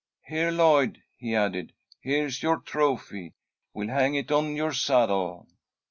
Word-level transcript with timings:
Here, 0.25 0.49
Lloyd," 0.49 1.03
he 1.15 1.35
added. 1.35 1.73
"Here's 1.99 2.41
your 2.41 2.57
trophy. 2.59 3.35
We'll 3.71 3.89
hang 3.89 4.15
it 4.15 4.31
on 4.31 4.55
your 4.55 4.73
saddle." 4.73 5.47